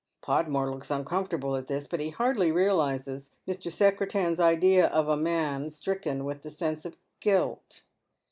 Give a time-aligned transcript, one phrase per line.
[0.23, 3.71] Podmore looks uncomfortable at this, but he hardly realizes Mr.
[3.71, 7.83] Secretan's idea of a man stricken with the sense of guilt.